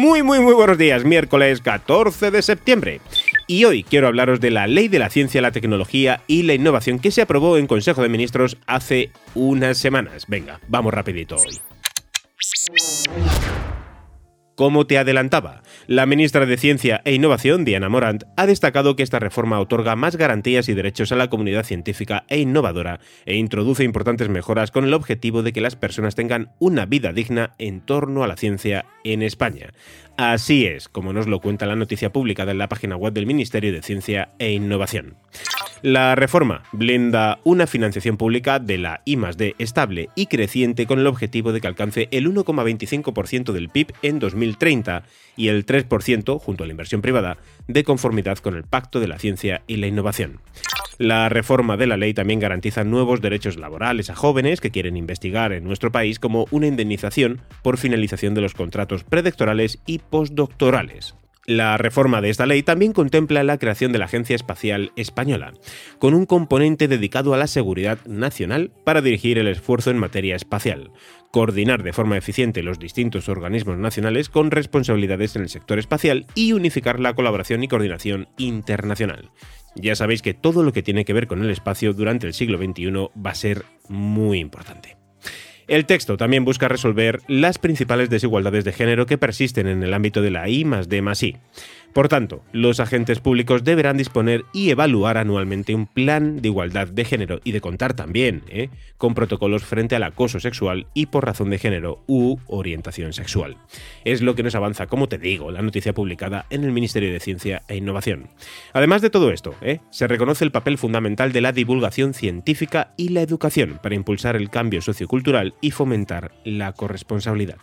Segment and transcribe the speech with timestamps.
[0.00, 3.02] Muy, muy, muy buenos días, miércoles 14 de septiembre.
[3.46, 7.00] Y hoy quiero hablaros de la Ley de la Ciencia, la Tecnología y la Innovación
[7.00, 10.24] que se aprobó en Consejo de Ministros hace unas semanas.
[10.26, 11.60] Venga, vamos rapidito hoy.
[14.60, 19.18] Como te adelantaba, la ministra de Ciencia e Innovación, Diana Morant, ha destacado que esta
[19.18, 24.28] reforma otorga más garantías y derechos a la comunidad científica e innovadora e introduce importantes
[24.28, 28.26] mejoras con el objetivo de que las personas tengan una vida digna en torno a
[28.26, 29.72] la ciencia en España.
[30.18, 33.72] Así es, como nos lo cuenta la noticia publicada en la página web del Ministerio
[33.72, 35.16] de Ciencia e Innovación.
[35.82, 41.52] La reforma blinda una financiación pública de la I+D estable y creciente con el objetivo
[41.52, 45.04] de que alcance el 1,25% del PIB en 2030
[45.38, 49.18] y el 3% junto a la inversión privada de conformidad con el Pacto de la
[49.18, 50.40] Ciencia y la Innovación.
[50.98, 55.52] La reforma de la ley también garantiza nuevos derechos laborales a jóvenes que quieren investigar
[55.52, 61.14] en nuestro país como una indemnización por finalización de los contratos predoctorales y postdoctorales.
[61.46, 65.54] La reforma de esta ley también contempla la creación de la Agencia Espacial Española,
[65.98, 70.92] con un componente dedicado a la seguridad nacional para dirigir el esfuerzo en materia espacial,
[71.32, 76.52] coordinar de forma eficiente los distintos organismos nacionales con responsabilidades en el sector espacial y
[76.52, 79.30] unificar la colaboración y coordinación internacional.
[79.76, 82.58] Ya sabéis que todo lo que tiene que ver con el espacio durante el siglo
[82.58, 84.99] XXI va a ser muy importante.
[85.70, 90.20] El texto también busca resolver las principales desigualdades de género que persisten en el ámbito
[90.20, 91.36] de la I más D más I.
[91.92, 97.04] Por tanto, los agentes públicos deberán disponer y evaluar anualmente un plan de igualdad de
[97.04, 98.68] género y de contar también ¿eh?
[98.96, 103.56] con protocolos frente al acoso sexual y por razón de género u orientación sexual.
[104.04, 107.20] Es lo que nos avanza, como te digo, la noticia publicada en el Ministerio de
[107.20, 108.28] Ciencia e Innovación.
[108.72, 109.80] Además de todo esto, ¿eh?
[109.90, 114.50] se reconoce el papel fundamental de la divulgación científica y la educación para impulsar el
[114.50, 117.58] cambio sociocultural y fomentar la corresponsabilidad.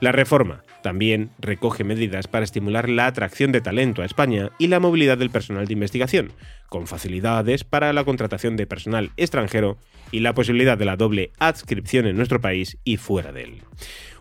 [0.00, 4.78] La reforma también recoge medidas para estimular la atracción de talento a España y la
[4.78, 6.32] movilidad del personal de investigación,
[6.68, 9.76] con facilidades para la contratación de personal extranjero
[10.12, 13.62] y la posibilidad de la doble adscripción en nuestro país y fuera de él.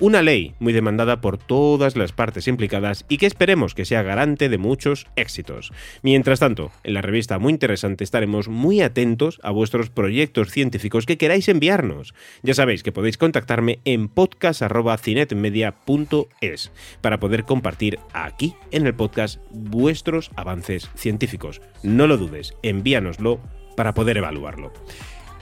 [0.00, 4.48] Una ley muy demandada por todas las partes implicadas y que esperemos que sea garante
[4.48, 5.74] de muchos éxitos.
[6.00, 11.18] Mientras tanto, en la revista Muy Interesante estaremos muy atentos a vuestros proyectos científicos que
[11.18, 12.14] queráis enviarnos.
[12.42, 16.72] Ya sabéis que podéis contactarme en podcast.cinetmedia.es
[17.02, 21.60] para poder compartir aquí en el podcast vuestros avances científicos.
[21.82, 23.38] No lo dudes, envíanoslo
[23.76, 24.72] para poder evaluarlo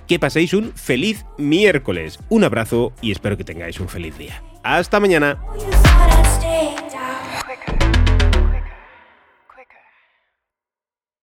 [0.08, 2.18] que paséis un feliz miércoles.
[2.30, 4.42] Un abrazo y espero que tengáis un feliz día.
[4.62, 5.38] Hasta mañana.